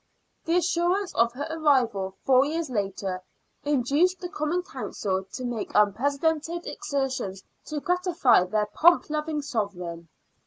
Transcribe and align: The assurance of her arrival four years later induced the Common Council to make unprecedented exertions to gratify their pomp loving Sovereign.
The 0.45 0.57
assurance 0.57 1.13
of 1.13 1.33
her 1.33 1.45
arrival 1.51 2.15
four 2.25 2.43
years 2.43 2.71
later 2.71 3.21
induced 3.63 4.19
the 4.19 4.29
Common 4.29 4.63
Council 4.63 5.23
to 5.33 5.45
make 5.45 5.69
unprecedented 5.75 6.65
exertions 6.65 7.43
to 7.67 7.79
gratify 7.79 8.45
their 8.45 8.65
pomp 8.65 9.11
loving 9.11 9.43
Sovereign. 9.43 10.09